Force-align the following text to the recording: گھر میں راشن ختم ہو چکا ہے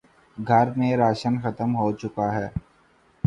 گھر 0.37 0.67
میں 0.77 0.95
راشن 0.97 1.33
ختم 1.41 1.75
ہو 1.75 1.91
چکا 1.93 2.27
ہے 2.35 2.47